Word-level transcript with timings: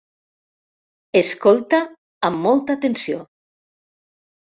Escolta 1.19 1.81
amb 2.29 2.39
molta 2.47 2.77
atenció. 2.79 3.21